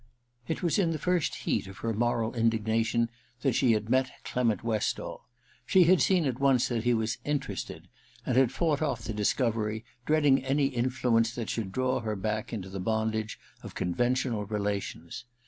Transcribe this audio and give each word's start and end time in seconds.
It 0.47 0.63
was 0.63 0.79
in 0.79 0.89
the 0.93 0.97
first 0.97 1.35
heat 1.45 1.67
of 1.67 1.77
her 1.85 1.93
moral 1.93 2.31
indigna 2.31 2.83
tion 2.83 3.11
that 3.41 3.53
she 3.53 3.73
had 3.73 3.87
met 3.87 4.09
Clement 4.23 4.63
Westall. 4.63 5.27
She 5.63 5.83
had 5.83 6.01
seen 6.01 6.25
at 6.25 6.39
once 6.39 6.69
that 6.69 6.85
he 6.85 6.95
was' 6.95 7.19
interested,' 7.33 7.87
and 8.25 8.35
had 8.35 8.51
fought 8.51 8.81
off 8.81 9.03
the 9.03 9.13
discovery, 9.13 9.85
dreading 10.07 10.43
any 10.43 10.65
in 10.65 10.89
fluence 10.89 11.35
that 11.35 11.51
should 11.51 11.71
draw 11.71 11.99
her 11.99 12.15
back 12.15 12.51
into 12.51 12.67
the 12.67 12.79
bondage 12.79 13.39
of 13.61 13.75
conventional 13.75 14.45
relations. 14.47 15.25